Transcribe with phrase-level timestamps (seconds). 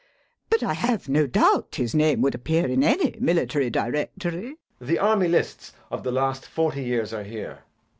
[0.49, 4.57] But I have no doubt his name would appear in any military directory.
[4.81, 4.87] JACK.
[4.87, 7.59] The Army Lists of the last forty years are here.